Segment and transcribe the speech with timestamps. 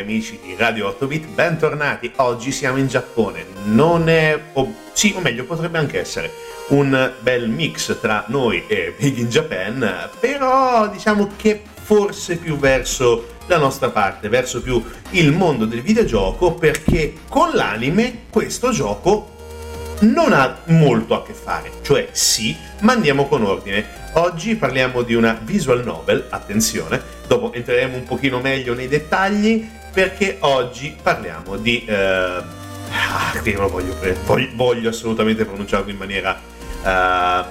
[0.00, 2.12] Amici di Radio 8 Bit, bentornati.
[2.16, 3.44] Oggi siamo in Giappone.
[3.64, 6.30] Non è, o, sì, o meglio, potrebbe anche essere
[6.68, 13.32] un bel mix tra noi e Big in Japan, però diciamo che forse più verso
[13.46, 19.32] la nostra parte, verso più il mondo del videogioco, perché con l'anime questo gioco
[20.00, 24.02] non ha molto a che fare, cioè sì, ma andiamo con ordine.
[24.14, 30.38] Oggi parliamo di una visual novel, attenzione, dopo entreremo un pochino meglio nei dettagli, perché
[30.40, 31.84] oggi parliamo di...
[31.86, 36.38] Eh, ah, lo voglio, voglio, voglio, assolutamente pronunciarlo in maniera
[36.84, 37.44] eh,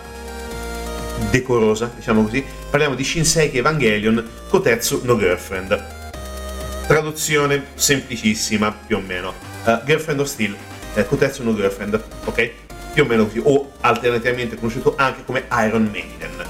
[1.31, 2.44] decorosa, diciamo così.
[2.69, 6.01] Parliamo di Shinseki Evangelion Kotetsu no Girlfriend.
[6.86, 9.34] Traduzione semplicissima, più o meno.
[9.63, 10.54] Uh, Girlfriend of Steel,
[10.96, 12.51] eh, Kotetsu no Girlfriend, ok?
[12.94, 16.46] Più o meno così, o alternativamente conosciuto anche come Iron Maiden.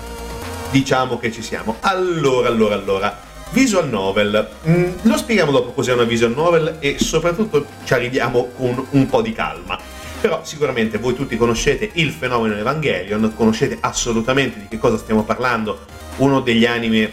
[0.72, 1.78] Diciamo che ci siamo.
[1.82, 7.68] Allora, allora, allora Visual novel, mm, lo spieghiamo dopo cos'è una visual novel e soprattutto
[7.84, 9.78] ci arriviamo con un po' di calma.
[10.20, 15.86] Però sicuramente voi tutti conoscete il fenomeno Evangelion, conoscete assolutamente di che cosa stiamo parlando,
[16.16, 17.12] uno degli anime,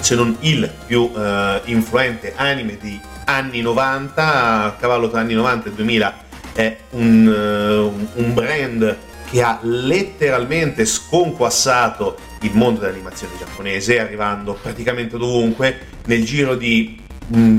[0.00, 5.68] se non il più uh, influente anime di anni 90, a cavallo tra anni 90
[5.68, 6.16] e 2000
[6.54, 8.96] è un, uh, un brand
[9.28, 17.38] che ha letteralmente sconquassato il mondo dell'animazione giapponese, arrivando praticamente dovunque nel giro di mh,
[17.38, 17.58] mm,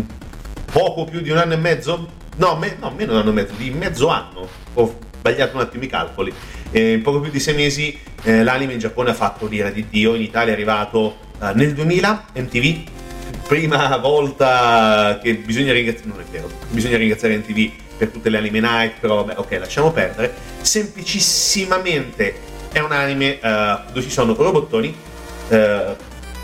[0.72, 2.16] poco più di un anno e mezzo?
[2.38, 4.48] No, me, no, meno di un anno e mezzo, di mezzo anno.
[4.74, 6.34] Ho sbagliato un attimo i calcoli.
[6.72, 9.86] Eh, in poco più di sei mesi eh, l'anime in Giappone ha fatto l'ira di
[9.89, 12.89] Dio, in Italia è arrivato eh, nel 2000 MTV,
[13.48, 18.60] prima volta che bisogna ringraziare, non è vero, bisogna ringraziare MTV per tutte le anime
[18.60, 20.34] night, però vabbè, ok, lasciamo perdere.
[20.62, 24.95] Semplicissimamente è un anime uh, dove ci sono robottoni,
[25.50, 25.95] uh,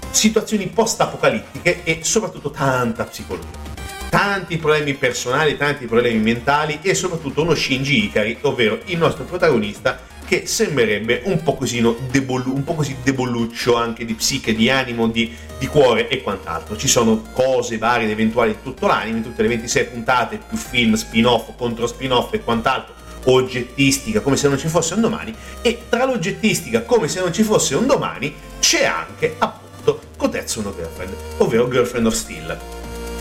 [0.09, 3.62] situazioni post-apocalittiche e soprattutto tanta psicologia.
[4.09, 10.12] Tanti problemi personali, tanti problemi mentali e soprattutto uno Shinji Ikari, ovvero il nostro protagonista
[10.25, 15.07] che sembrerebbe un po' così, debolu- un po così deboluccio anche di psiche, di animo,
[15.07, 16.77] di, di, cuore e quant'altro.
[16.77, 20.94] Ci sono cose varie ed eventuali di tutto l'anime, tutte le 26 puntate, più film,
[20.94, 26.06] spin-off, contro spin-off e quant'altro oggettistica come se non ci fosse un domani e tra
[26.06, 31.70] l'oggettistica come se non ci fosse un domani c'è anche appunto Kotetsu no Girlfriend, ovvero
[31.70, 32.58] Girlfriend of Steel.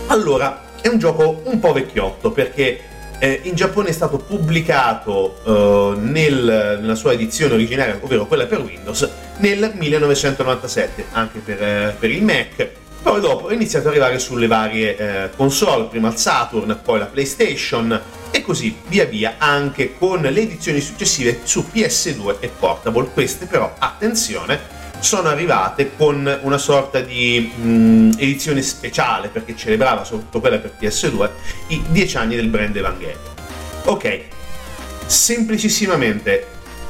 [0.06, 2.80] Allora, è un gioco un po' vecchiotto perché
[3.18, 8.60] eh, in Giappone è stato pubblicato eh, nel, nella sua edizione originaria, ovvero quella per
[8.60, 9.08] Windows,
[9.38, 12.68] nel 1997, anche per, eh, per il Mac.
[13.00, 17.06] Poi dopo è iniziato ad arrivare sulle varie eh, console, prima il Saturn, poi la
[17.06, 18.00] PlayStation,
[18.32, 23.10] e così via via anche con le edizioni successive su PS2 e Portable.
[23.12, 30.02] Queste però, attenzione, sono arrivate con una sorta di mh, mm, edizione speciale perché celebrava
[30.04, 31.30] soprattutto quella per PS2
[31.68, 33.20] i 10 anni del brand Evangelion.
[33.84, 34.20] Ok,
[35.06, 36.46] semplicissimamente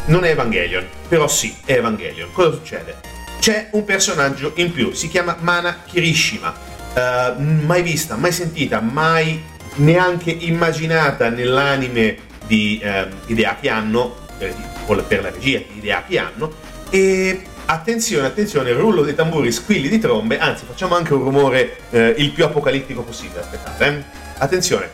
[0.06, 2.30] non è Evangelion, però sì, è Evangelion.
[2.32, 2.96] Cosa succede?
[3.40, 6.70] C'è un personaggio in più, si chiama Mana Kirishima.
[6.94, 9.42] Uh, mai vista, mai sentita, mai
[9.76, 12.16] neanche immaginata nell'anime
[12.46, 16.52] di eh, Hideaki Anno, per, per la regia di Hideaki Anno,
[16.90, 22.14] e attenzione, attenzione, rullo dei tamburi, squilli di trombe, anzi facciamo anche un rumore eh,
[22.18, 24.02] il più apocalittico possibile, aspettate, eh.
[24.38, 24.90] attenzione,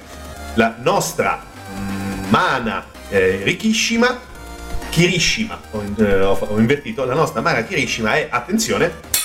[0.55, 1.43] la nostra
[1.77, 4.21] mm, mana eh, Rikishima,
[4.91, 9.17] Kirishima, ho, eh, ho invertito, la nostra mana Kirishima è, attenzione,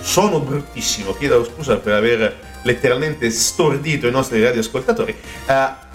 [0.00, 5.14] sono bruttissimo, chiedo scusa per aver letteralmente stordito i nostri radioascoltatori,
[5.46, 5.52] uh,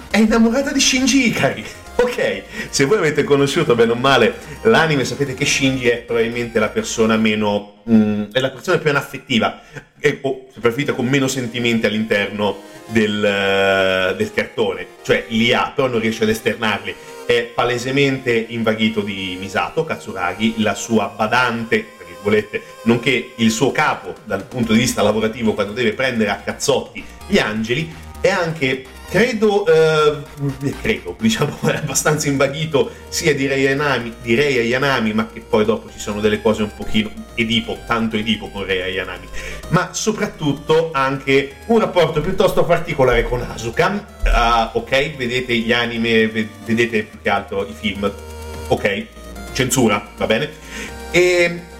[0.09, 1.65] è innamorata di Shinji Ikari.
[1.95, 4.33] Ok, se voi avete conosciuto bene o male
[4.63, 7.83] l'anime, sapete che Shinji è probabilmente la persona meno.
[7.89, 9.61] Mm, è la persona più anaffettiva,
[9.99, 12.57] e, o se preferite con meno sentimenti all'interno
[12.87, 14.87] del, uh, del cartone.
[15.03, 16.95] Cioè li ha, però non riesce ad esternarli.
[17.25, 21.85] È palesemente invaghito di Misato, Katsuragi, la sua badante
[22.23, 27.03] virgolette, nonché il suo capo dal punto di vista lavorativo quando deve prendere a cazzotti
[27.27, 30.23] gli angeli, è anche, credo, eh,
[30.81, 35.65] credo, diciamo, è abbastanza invaghito sia di Rei Ayanami, di Rei Ayanami, ma che poi
[35.65, 39.27] dopo ci sono delle cose un pochino Edipo, tanto Edipo con Rei Ayanami,
[39.69, 44.11] ma soprattutto anche un rapporto piuttosto particolare con Asuka.
[44.23, 48.09] Uh, ok, vedete gli anime, vedete più che altro i film,
[48.69, 49.05] ok,
[49.51, 50.49] censura, va bene?
[51.11, 51.71] E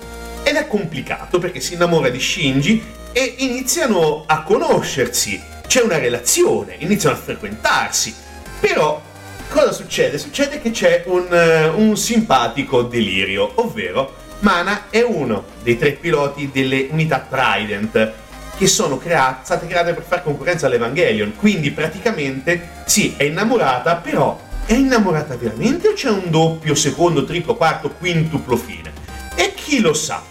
[0.44, 6.76] ed è complicato perché si innamora di Shinji e iniziano a conoscersi, c'è una relazione,
[6.80, 8.14] iniziano a frequentarsi.
[8.60, 9.02] Però
[9.50, 10.18] cosa succede?
[10.18, 16.50] Succede che c'è un, uh, un simpatico delirio, ovvero Mana è uno dei tre piloti
[16.52, 18.12] delle unità Trident
[18.58, 21.36] che sono create, state create per fare concorrenza all'Evangelion.
[21.38, 27.56] Quindi praticamente sì, è innamorata, però è innamorata veramente o c'è un doppio, secondo, triplo,
[27.56, 28.92] quarto, quintuplo fine?
[29.36, 30.22] E chi lo sa?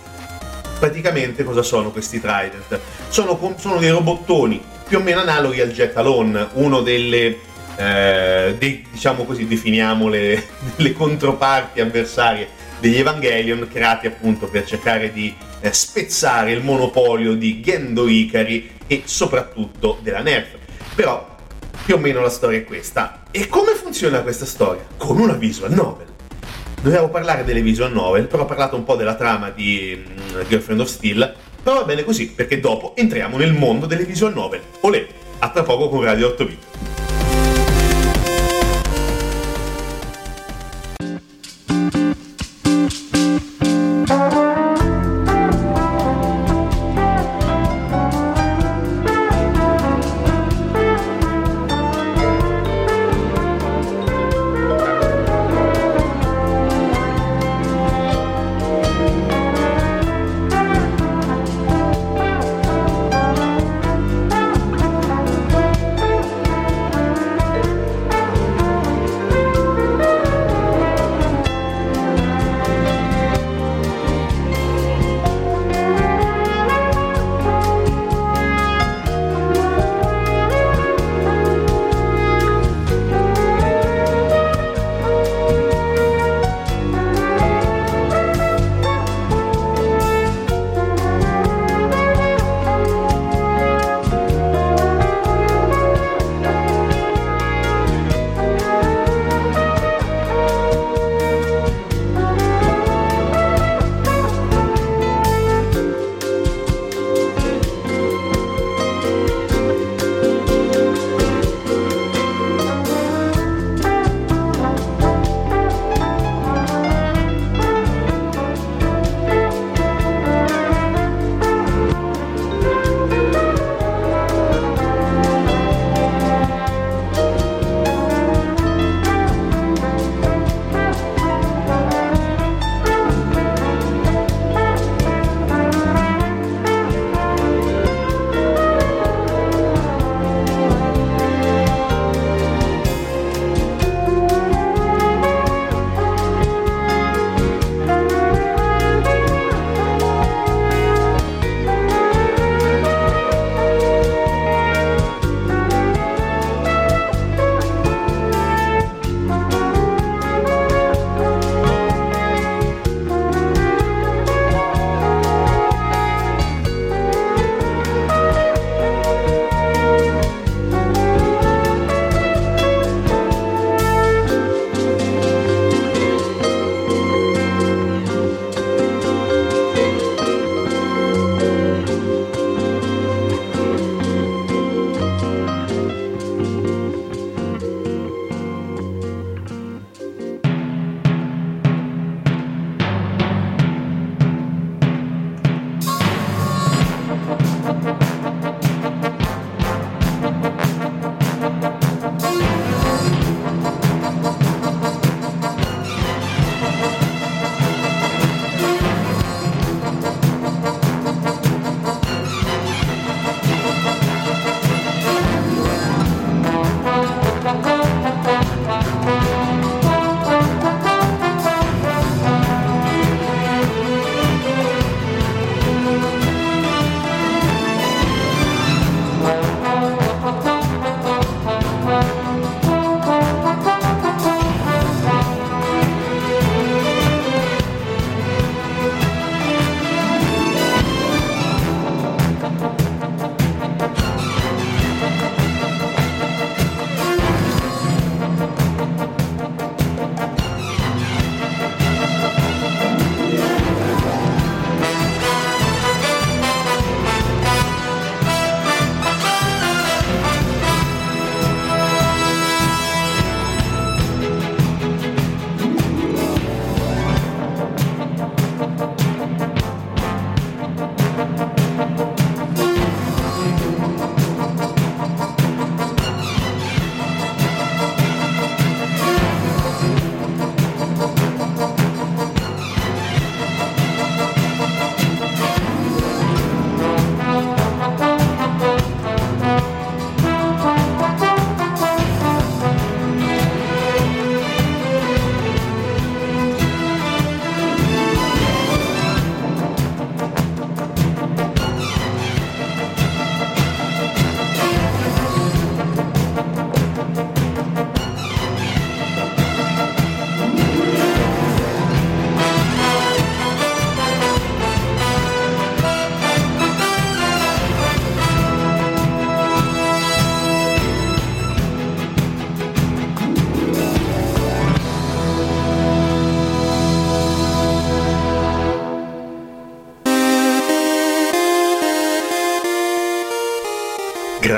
[0.83, 2.81] Praticamente cosa sono questi Trident?
[3.07, 7.39] Sono, sono dei robottoni più o meno analoghi al Jet Alone, uno delle,
[7.77, 12.49] eh, dei, diciamo così, definiamole, le controparti avversarie
[12.81, 19.03] degli Evangelion creati appunto per cercare di eh, spezzare il monopolio di Gendo Ikari e
[19.05, 20.49] soprattutto della Nerf.
[20.97, 21.37] Però
[21.85, 23.23] più o meno la storia è questa.
[23.31, 24.85] E come funziona questa storia?
[24.97, 26.12] Con una visual novel.
[26.83, 30.81] Dovevo parlare delle visual novel, però ho parlato un po' della trama di mm, Girlfriend
[30.81, 34.61] of Steel, però va bene così, perché dopo entriamo nel mondo delle visual novel.
[34.81, 35.07] Olè,
[35.39, 36.72] a tra poco con Radio 8 bit.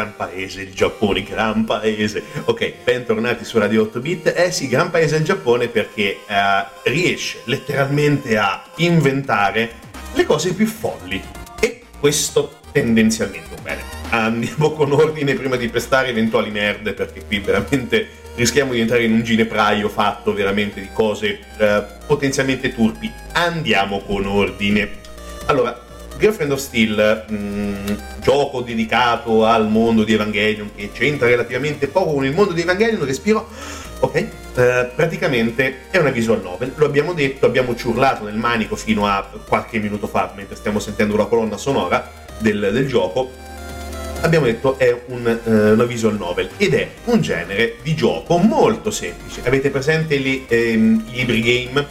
[0.04, 2.22] Gran paese il Giappone, gran paese.
[2.44, 4.34] Ok, bentornati su Radio 8 Bit.
[4.36, 9.70] Eh sì, gran paese il Giappone perché eh, riesce letteralmente a inventare
[10.12, 11.22] le cose più folli.
[11.58, 13.80] E questo tendenzialmente bene.
[14.10, 19.12] Andiamo con ordine prima di pestare eventuali nerd perché qui veramente rischiamo di entrare in
[19.12, 23.10] un ginepraio fatto veramente di cose eh, potenzialmente turpi.
[23.32, 25.00] Andiamo con ordine.
[25.46, 25.83] Allora,
[26.18, 27.86] Girlfriend of Steel, mh, mm,
[28.20, 33.04] gioco dedicato al mondo di Evangelion che c'entra relativamente poco con il mondo di Evangelion,
[33.04, 33.48] respiro.
[34.00, 39.06] Ok, eh, praticamente è una visual novel, lo abbiamo detto, abbiamo ciurlato nel manico fino
[39.06, 43.30] a qualche minuto fa, mentre stiamo sentendo la colonna sonora del, del gioco.
[44.20, 48.90] Abbiamo detto è un, eh, una visual novel ed è un genere di gioco molto
[48.90, 49.42] semplice.
[49.44, 51.86] Avete presente gli, ehm, libri game?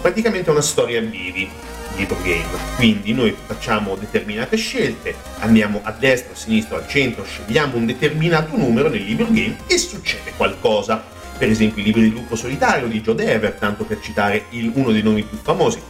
[0.00, 1.48] Praticamente è una storia a bivi
[1.96, 2.44] dietro game.
[2.76, 8.56] Quindi noi facciamo determinate scelte, andiamo a destra, a sinistra, al centro, scegliamo un determinato
[8.56, 11.02] numero nel libro game e succede qualcosa.
[11.36, 14.92] Per esempio i libri di Lupo Solitario di Joe Dever, tanto per citare il, uno
[14.92, 15.80] dei nomi più famosi.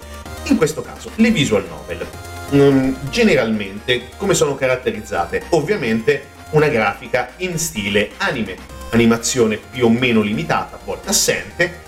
[0.44, 2.06] In questo caso, le visual novel.
[2.54, 5.44] Mm, generalmente, come sono caratterizzate?
[5.50, 8.56] Ovviamente una grafica in stile anime,
[8.90, 11.80] animazione più o meno limitata, a volte assente,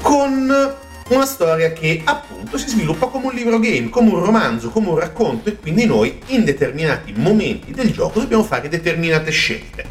[0.00, 4.88] con una storia che appunto si sviluppa come un libro game, come un romanzo, come
[4.88, 9.84] un racconto e quindi noi in determinati momenti del gioco dobbiamo fare determinate scelte.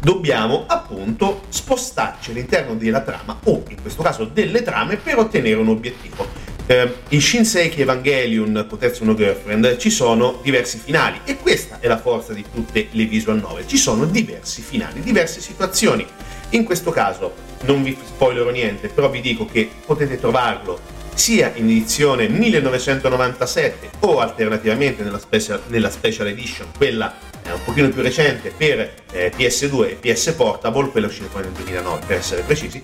[0.00, 5.68] Dobbiamo appunto spostarci all'interno della trama o in questo caso delle trame per ottenere un
[5.68, 6.26] obiettivo.
[6.64, 11.98] Eh, in Shinseki Evangelion Kotetsu no Girlfriend ci sono diversi finali e questa è la
[11.98, 13.66] forza di tutte le visual novel.
[13.66, 16.06] Ci sono diversi finali, diverse situazioni.
[16.50, 21.64] In questo caso non vi spoilerò niente, però vi dico che potete trovarlo sia in
[21.66, 28.52] edizione 1997 o alternativamente nella special, nella special edition, quella eh, un pochino più recente
[28.56, 32.80] per eh, PS2 e PS Portable, quella uscita poi nel 2009 per essere precisi.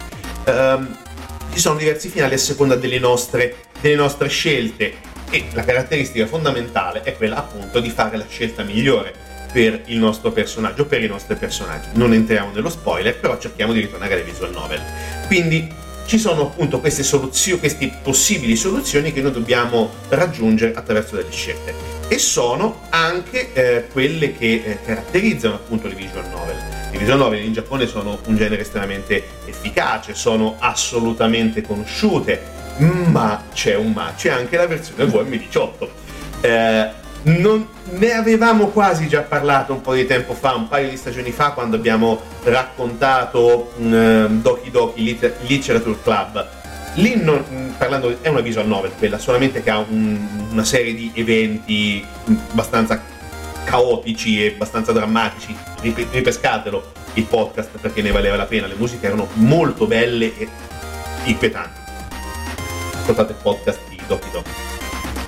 [0.47, 0.97] Um,
[1.53, 4.95] ci sono diversi finali a seconda delle nostre, delle nostre scelte
[5.31, 10.33] e la caratteristica fondamentale è quella appunto di fare la scelta migliore per il nostro
[10.33, 11.89] personaggio, per i nostri personaggi.
[11.95, 14.83] Non entriamo nello spoiler, però cerchiamo di ritornare alle visual novel.
[15.29, 15.67] Quindi
[16.05, 21.73] ci sono appunto queste soluzioni, queste possibili soluzioni che noi dobbiamo raggiungere attraverso delle scelte.
[22.07, 26.57] E sono anche eh, quelle che eh, caratterizzano appunto le visual novel.
[26.93, 32.43] Le visual novel in Giappone sono un genere estremamente efficace, sono assolutamente conosciute,
[32.77, 35.89] ma c'è un ma, c'è anche la versione VM18.
[36.43, 40.97] Eh, non, ne avevamo quasi già parlato un po' di tempo fa, un paio di
[40.97, 46.47] stagioni fa, quando abbiamo raccontato um, Doki Doki Literature Club.
[46.95, 50.95] Lì, non, mm, parlando, è una visual novel quella, solamente che ha un, una serie
[50.95, 52.05] di eventi
[52.51, 53.03] abbastanza
[53.65, 55.55] caotici e abbastanza drammatici.
[55.81, 60.49] Ripescatelo il podcast perché ne valeva la pena, le musiche erano molto belle e
[61.25, 61.81] inquietanti.
[63.01, 64.51] Ascoltate il podcast di Doki Doki.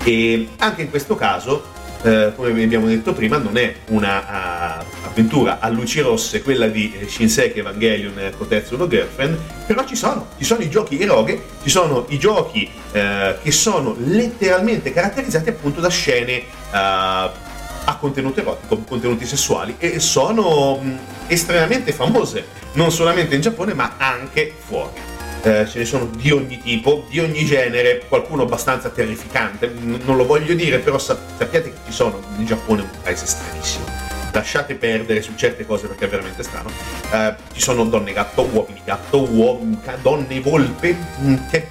[0.05, 5.59] E anche in questo caso eh, come abbiamo detto prima, non è una uh, avventura.
[5.59, 10.27] A luci rosse, quella di eh, Shinseki Evangelion eh, Kotetsu no Girlfriend, però ci sono,
[10.37, 15.81] ci sono i giochi eroghe, ci sono i giochi eh, che sono letteralmente caratterizzati appunto
[15.81, 23.35] da scene uh, a contenuto erotico, contenuti sessuali e sono mh, estremamente famose, non solamente
[23.35, 28.03] in Giappone ma anche fuori eh, ce ne sono di ogni tipo, di ogni genere,
[28.07, 32.81] qualcuno abbastanza terrificante, N- non lo voglio dire, però sappiate che ci sono, in Giappone
[32.81, 33.85] è un paese stranissimo.
[34.31, 36.69] Lasciate perdere su certe cose perché è veramente strano.
[37.11, 41.67] Eh, ci sono donne gatto, uomini gatto, uom- donne volpe, mm, che,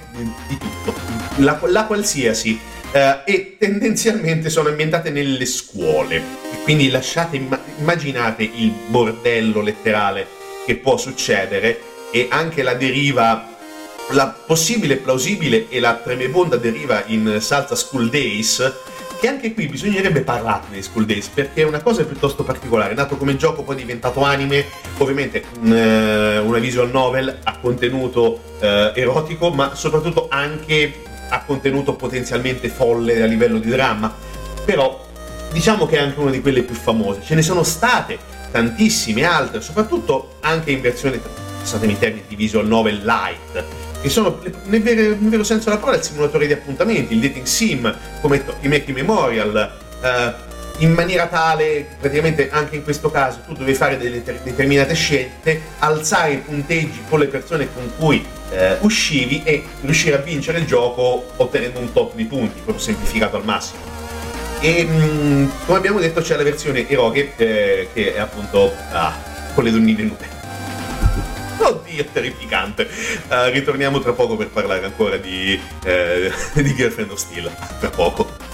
[0.47, 0.93] di tutto.
[1.37, 2.59] La, la qualsiasi.
[2.91, 6.21] Eh, e tendenzialmente sono ambientate nelle scuole.
[6.63, 7.41] Quindi lasciate,
[7.77, 10.27] immaginate il bordello letterale
[10.65, 11.79] che può succedere
[12.11, 13.57] e anche la deriva
[14.11, 18.73] la possibile, plausibile e la tremebonda deriva in Salsa School Days,
[19.19, 22.95] che anche qui bisognerebbe parlarne di School Days, perché è una cosa piuttosto particolare, è
[22.95, 24.65] nato come gioco, poi è diventato anime,
[24.97, 32.69] ovviamente uh, una visual novel a contenuto uh, erotico, ma soprattutto anche a contenuto potenzialmente
[32.69, 34.15] folle a livello di dramma,
[34.63, 35.05] però
[35.51, 38.17] diciamo che è anche una di quelle più famose, ce ne sono state
[38.51, 41.19] tantissime altre, soprattutto anche in versione,
[41.59, 43.63] passatemi i termini, di visual novel light,
[44.07, 47.93] sono nel vero, nel vero, senso della parola il simulatore di appuntamenti, il dating sim,
[48.21, 50.47] come i Mackie Memorial, eh,
[50.79, 56.33] in maniera tale, praticamente anche in questo caso, tu devi fare delle determinate scelte, alzare
[56.33, 61.31] i punteggi con le persone con cui eh, uscivi e riuscire a vincere il gioco
[61.35, 63.81] ottenendo un top di punti, proprio semplificato al massimo.
[64.61, 69.13] E mh, come abbiamo detto c'è la versione eroge eh, che è appunto ah,
[69.53, 70.38] con le donnine nude.
[71.67, 72.87] Oddio, terrificante.
[73.27, 77.51] Uh, ritorniamo tra poco per parlare ancora di, eh, di Girlfriend of Steel.
[77.79, 78.48] Tra poco.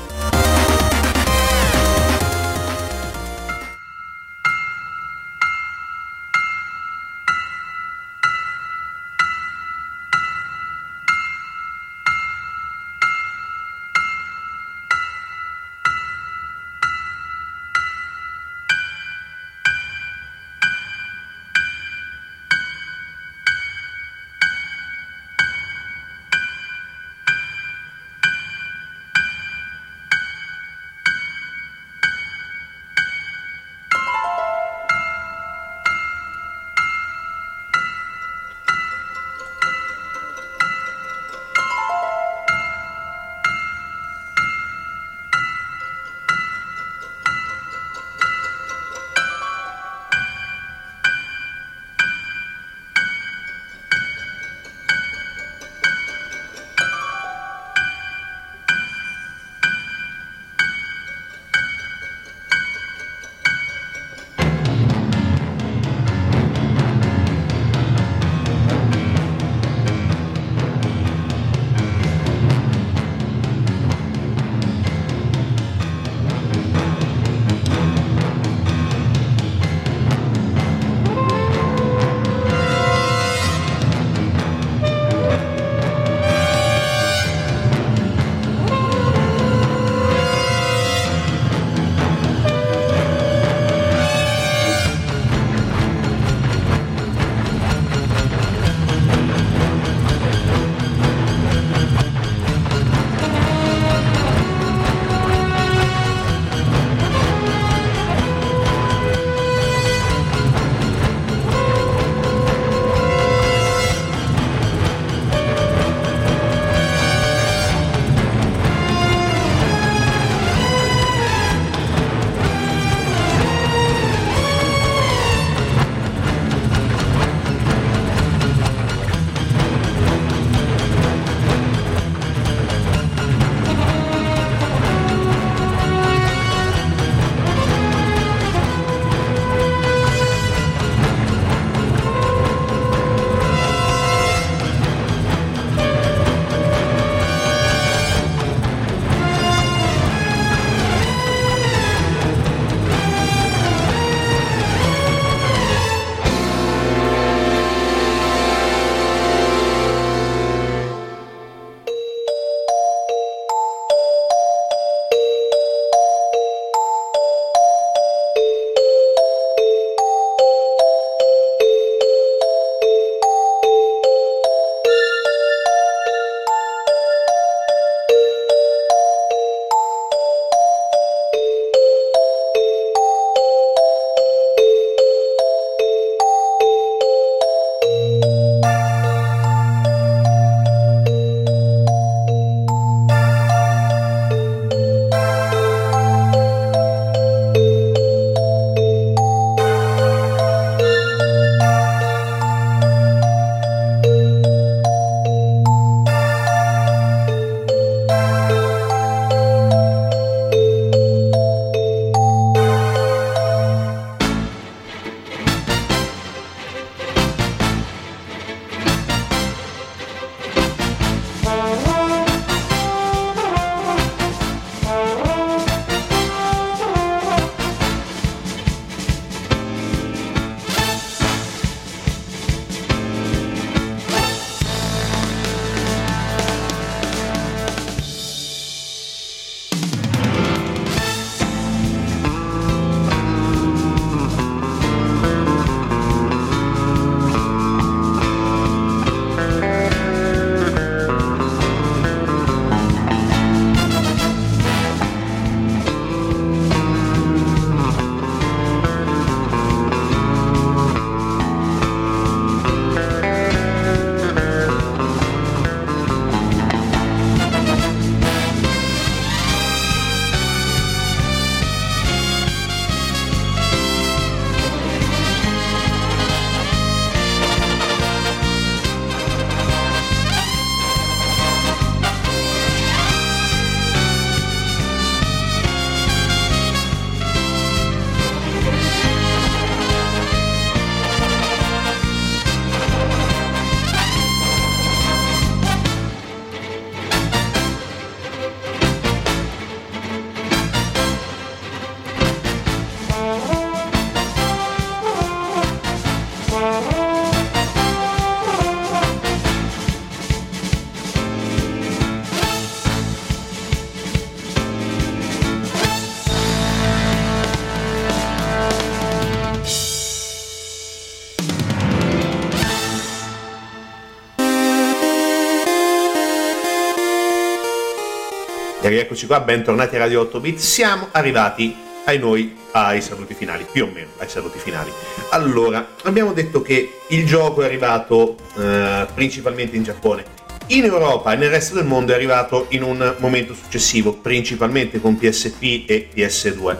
[328.95, 330.57] E rieccoci qua, bentornati a Radio 8 Bit.
[330.57, 334.89] Siamo arrivati ai noi ai saluti finali, più o meno ai saluti finali.
[335.31, 340.23] Allora, abbiamo detto che il gioco è arrivato eh, principalmente in Giappone.
[340.67, 345.17] In Europa e nel resto del mondo è arrivato in un momento successivo, principalmente con
[345.17, 346.77] PSP e PS2.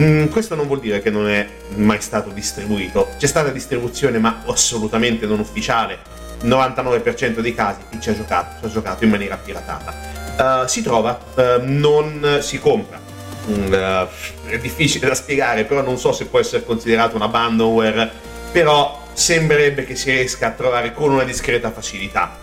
[0.00, 1.46] Mm, questo non vuol dire che non è
[1.76, 3.10] mai stato distribuito.
[3.18, 6.00] C'è stata distribuzione, ma assolutamente non ufficiale.
[6.42, 10.21] 99% dei casi chi ci ha giocato, ci ha giocato in maniera piratata.
[10.38, 13.02] Uh, si trova, uh, non si compra
[13.46, 14.06] uh,
[14.48, 18.10] è difficile da spiegare, però non so se può essere considerato un abandonware,
[18.50, 22.36] però sembrerebbe che si riesca a trovare con una discreta facilità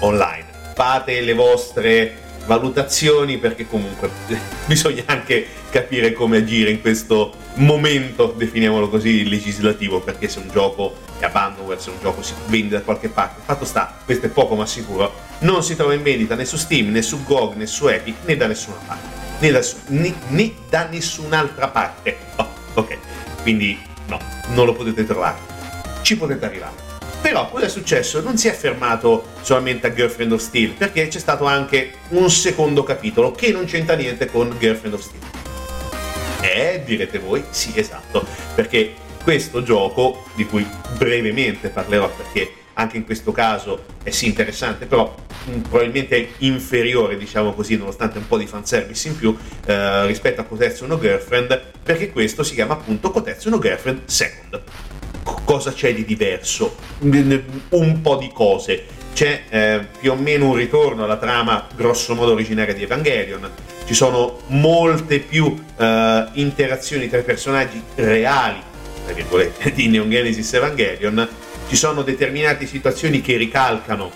[0.00, 0.46] online.
[0.74, 2.14] Fate le vostre
[2.46, 4.10] valutazioni perché comunque
[4.66, 10.96] bisogna anche capire come agire in questo momento, definiamolo così, legislativo, perché se un gioco
[11.18, 14.54] è abandonware, se un gioco si vende da qualche parte, fatto sta, questo è poco
[14.54, 17.88] ma sicuro, non si trova in vendita né su Steam, né su GOG, né su
[17.88, 22.16] Epic, né da nessuna parte né da, né, né da nessun'altra parte.
[22.36, 22.96] Oh, ok,
[23.42, 23.76] quindi
[24.06, 24.18] no,
[24.54, 25.38] non lo potete trovare.
[26.02, 26.81] Ci potete arrivare.
[27.22, 28.20] Però cosa è successo?
[28.20, 32.82] Non si è fermato solamente a Girlfriend of Steel, perché c'è stato anche un secondo
[32.82, 35.22] capitolo che non c'entra niente con Girlfriend of Steel.
[36.42, 40.66] Eh, direte voi, sì, esatto, perché questo gioco, di cui
[40.98, 45.14] brevemente parlerò perché anche in questo caso è sì interessante, però
[45.68, 50.86] probabilmente inferiore, diciamo così, nonostante un po' di fanservice in più eh, rispetto a Kotetsu
[50.86, 54.60] no Girlfriend, perché questo si chiama appunto Kotetsu no Girlfriend Second.
[55.44, 56.76] Cosa c'è di diverso?
[57.00, 58.86] Un po' di cose.
[59.12, 63.50] C'è eh, più o meno un ritorno alla trama grosso modo originaria di Evangelion,
[63.84, 68.60] ci sono molte più eh, interazioni tra i personaggi reali,
[69.04, 71.28] tra virgolette, di Neon Genesis Evangelion,
[71.68, 74.10] ci sono determinate situazioni che ricalcano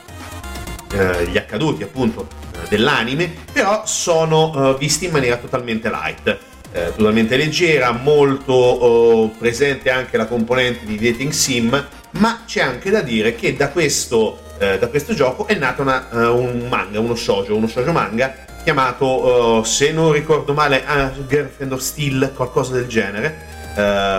[0.93, 6.39] eh, gli accaduti appunto eh, dell'anime, però sono eh, visti in maniera totalmente light.
[6.77, 12.91] Eh, totalmente leggera, molto oh, presente anche la componente di dating sim, ma c'è anche
[12.91, 17.01] da dire che da questo, eh, da questo gioco è nato una, uh, un manga,
[17.01, 22.33] uno shoujo, uno shoujo manga chiamato, uh, se non ricordo male, uh, Girlfriend of Steel,
[22.35, 23.55] qualcosa del genere,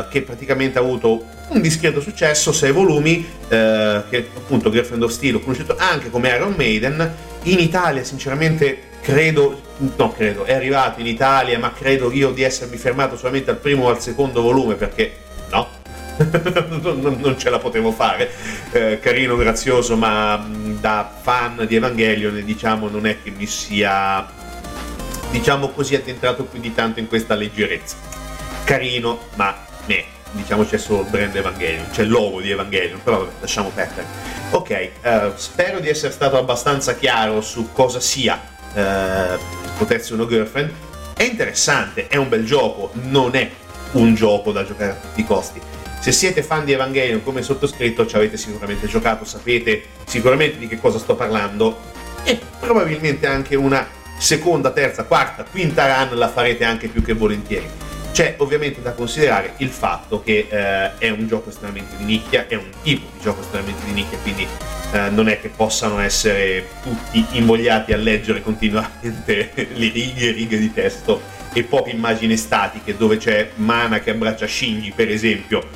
[0.09, 5.35] che praticamente ha avuto un discreto successo, 6 volumi, eh, che appunto Girlfriend of Steel
[5.35, 7.13] ho conosciuto anche come Iron Maiden.
[7.43, 9.61] In Italia, sinceramente, credo,
[9.95, 13.85] no, credo, è arrivato in Italia, ma credo io di essermi fermato solamente al primo
[13.85, 15.15] o al secondo volume perché
[15.49, 15.75] no.
[16.81, 18.29] non ce la potevo fare,
[18.71, 20.45] eh, carino, grazioso, ma
[20.81, 24.27] da fan di Evangelion, diciamo, non è che mi sia,
[25.31, 27.95] diciamo così, addentrato più di tanto in questa leggerezza.
[28.65, 33.19] Carino, ma me diciamo c'è solo il brand Evangelion, c'è il logo di Evangelion, però
[33.19, 34.05] vabbè, lasciamo perdere.
[34.49, 39.37] Ok, uh, spero di essere stato abbastanza chiaro su cosa sia uh,
[39.77, 40.71] potersi uno girlfriend.
[41.15, 43.49] È interessante, è un bel gioco, non è
[43.93, 45.59] un gioco da giocare a tutti i costi.
[45.99, 50.79] Se siete fan di Evangelion come sottoscritto ci avete sicuramente giocato, sapete sicuramente di che
[50.79, 53.85] cosa sto parlando e probabilmente anche una
[54.19, 57.86] seconda, terza, quarta, quinta run la farete anche più che volentieri
[58.17, 62.55] c'è ovviamente da considerare il fatto che eh, è un gioco estremamente di nicchia, è
[62.55, 64.47] un tipo di gioco estremamente di nicchia, quindi
[64.91, 70.57] eh, non è che possano essere tutti invogliati a leggere continuamente le righe e righe
[70.57, 71.21] di testo
[71.53, 75.67] e poche immagini statiche dove c'è Mana che abbraccia Shinji, per esempio,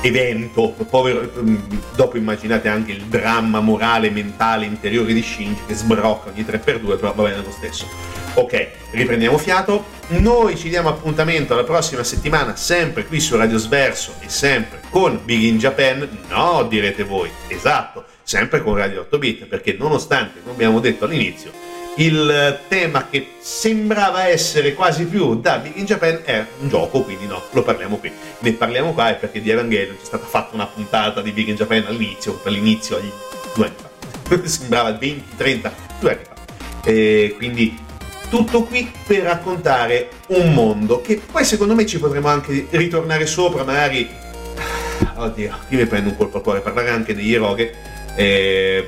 [0.00, 1.56] evento, povero, mm,
[1.94, 7.12] dopo immaginate anche il dramma morale, mentale, interiore di Shinji che sbrocca ogni 3x2, però
[7.12, 8.27] va bene lo stesso.
[8.38, 9.84] Ok, riprendiamo fiato.
[10.10, 15.18] Noi ci diamo appuntamento alla prossima settimana, sempre qui su Radio Sverso e sempre con
[15.24, 16.08] Big in Japan.
[16.28, 21.50] No, direte voi, esatto, sempre con Radio 8 Bit, perché nonostante, come abbiamo detto all'inizio,
[21.96, 27.26] il tema che sembrava essere quasi più da Big in Japan è un gioco, quindi
[27.26, 28.12] no, lo parliamo qui.
[28.38, 31.86] Ne parliamo qua perché di Evangelion c'è stata fatta una puntata di Big in Japan
[31.88, 33.10] all'inizio, all'inizio, agli
[33.52, 34.46] due anni fa.
[34.46, 36.36] sembrava 20, 30, due anni fa.
[36.84, 37.86] E quindi
[38.28, 43.64] tutto qui per raccontare un mondo che poi secondo me ci potremo anche ritornare sopra,
[43.64, 44.08] magari...
[45.14, 47.72] Oddio, io mi prendo un colpo al cuore, parlare anche degli Rogue.
[48.14, 48.86] Eh,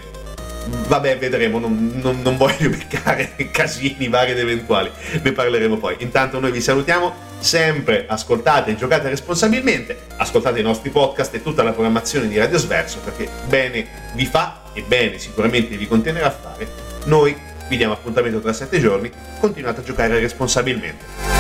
[0.87, 4.91] vabbè, vedremo, non, non, non voglio beccare casini vari ed eventuali,
[5.23, 5.97] ne parleremo poi.
[6.01, 11.63] Intanto noi vi salutiamo, sempre ascoltate e giocate responsabilmente, ascoltate i nostri podcast e tutta
[11.63, 16.31] la programmazione di Radio Sverso perché bene vi fa e bene sicuramente vi continuerà a
[16.31, 16.69] fare.
[17.05, 21.40] Noi vi diamo appuntamento tra 7 giorni, continuate a giocare responsabilmente.